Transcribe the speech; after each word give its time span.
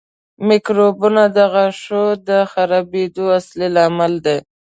میکروبونه 0.47 1.23
د 1.35 1.37
غاښونو 1.53 2.05
د 2.27 2.29
خرابېدو 2.51 3.25
اصلي 3.39 3.67
لامل 3.75 4.13
دي. 4.25 4.37